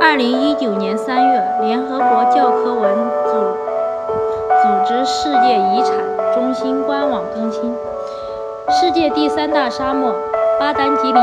[0.00, 2.94] 二零一九年三月，联合国教科文
[3.26, 3.32] 组
[4.62, 5.98] 组织世界遗产
[6.34, 7.74] 中心官网更新：
[8.70, 10.14] 世界第三大沙漠
[10.58, 11.22] 巴丹吉林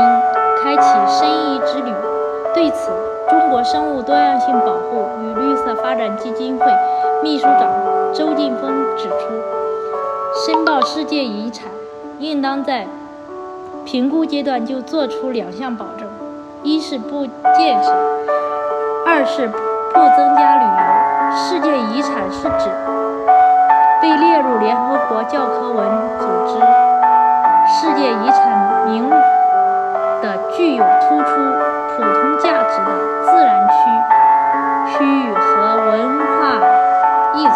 [0.62, 1.92] 开启申遗之旅。
[2.54, 2.92] 对此，
[3.28, 6.64] 中国生物多样性保护与绿色发展基金会
[7.24, 7.68] 秘书长
[8.14, 9.16] 周劲峰指出，
[10.46, 11.68] 申报世界遗产
[12.20, 12.86] 应当在
[13.86, 16.08] 评估阶段就做出两项保证：
[16.64, 17.24] 一是不
[17.56, 17.92] 建设。
[19.06, 19.54] 二是不
[19.94, 21.36] 增加旅游。
[21.36, 22.68] 世界遗产是指
[24.02, 25.86] 被列入联合国教科文
[26.18, 26.58] 组织
[27.68, 29.10] 世界遗产名录
[30.20, 31.30] 的具有突出
[31.96, 32.90] 普通价值的
[33.24, 36.58] 自然区区域和文化
[37.36, 37.54] 遗存。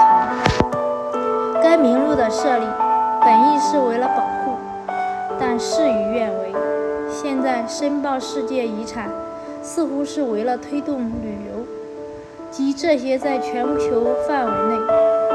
[1.60, 2.66] 该名录的设立
[3.20, 4.56] 本意是为了保护，
[5.40, 5.99] 但事与愿违。
[7.68, 9.08] 申报世界遗产。
[9.62, 11.66] 似乎是为了推动旅游，
[12.50, 14.74] 即这些在全球范围内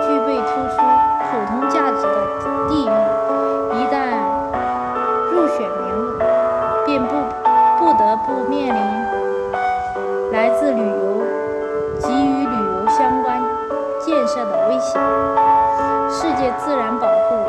[0.02, 0.82] 具备突出
[1.22, 2.18] 普通价值的
[2.68, 2.90] 地域，
[3.78, 4.18] 一旦
[5.32, 6.18] 入选名录，
[6.88, 7.14] 便不
[7.78, 8.82] 不得不面临
[10.34, 11.22] 来自旅游
[12.00, 13.40] 及与旅游相关
[14.04, 14.98] 建设的威胁。
[16.10, 17.45] 世界自然保护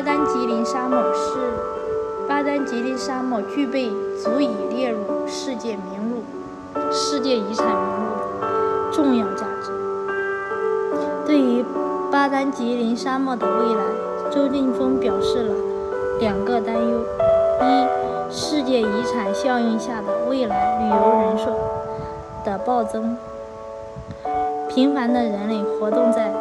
[0.00, 1.36] 巴丹吉林沙漠是
[2.26, 6.22] 巴丹吉林沙漠具备足以列入世界名录、
[6.90, 7.76] 世界遗产名
[8.06, 9.70] 录的重要价值。
[11.26, 11.62] 对于
[12.10, 13.84] 巴丹吉林沙漠的未来，
[14.30, 15.54] 周劲峰表示了
[16.18, 17.00] 两个担忧：
[17.60, 21.50] 一、世界遗产效应下的未来旅游人数
[22.42, 23.18] 的暴增。
[24.66, 26.32] 频繁的人类活动在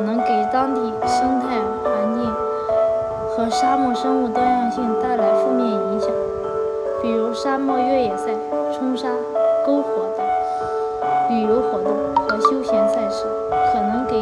[0.00, 2.32] 能给当地生态环境
[3.30, 6.10] 和沙漠生物多样性带来负面影响，
[7.02, 8.26] 比如沙漠越野赛、
[8.72, 9.08] 冲沙、
[9.66, 10.26] 篝火等
[11.30, 13.24] 旅游活动和休闲赛事，
[13.72, 14.20] 可能给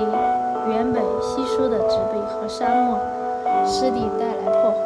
[0.70, 2.98] 原本稀疏的植被和沙漠
[3.66, 4.78] 湿地带来破坏。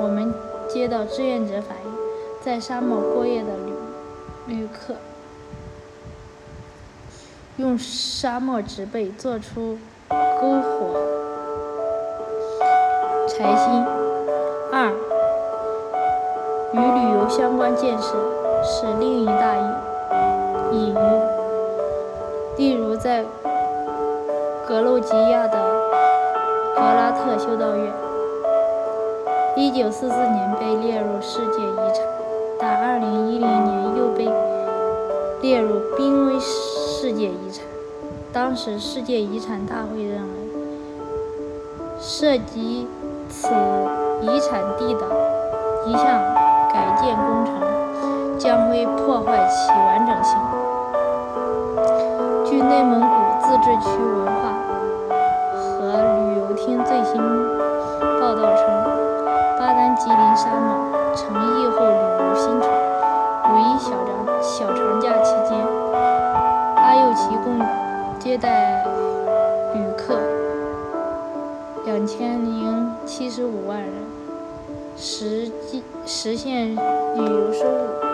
[0.00, 0.32] 我们
[0.68, 1.92] 接到志愿者反映，
[2.40, 3.72] 在沙漠过夜的旅。
[4.44, 4.94] 旅客
[7.58, 9.78] 用沙漠植被做出
[10.40, 10.94] 篝火
[13.28, 13.84] 柴薪。
[14.72, 14.90] 二，
[16.72, 18.14] 与旅游相关建设
[18.62, 19.54] 是另一大
[20.70, 21.00] 隐隐忧。
[22.56, 23.24] 例如，在
[24.66, 25.58] 格鲁吉亚的
[26.74, 27.92] 格拉特修道院，
[29.56, 32.06] 一九四四年被列入世界遗产。
[32.58, 34.30] 但2010年又被
[35.40, 37.64] 列入濒危世界遗产。
[38.32, 40.28] 当时世界遗产大会认为，
[42.00, 42.88] 涉及
[43.28, 43.48] 此
[44.22, 45.02] 遗产地的
[45.86, 46.02] 一项
[46.72, 50.38] 改建工程将会破坏其完整性。
[52.46, 53.06] 据内蒙古
[53.42, 54.32] 自治区文化
[55.54, 57.20] 和旅游厅最新
[58.18, 58.66] 报道称，
[59.58, 60.90] 巴丹吉林沙漠。
[61.14, 61.61] 成疫
[68.32, 68.82] 接待
[69.74, 70.18] 旅客
[71.84, 73.92] 两千零七十五万人，
[74.96, 76.78] 实际实现旅
[77.18, 78.11] 游收入。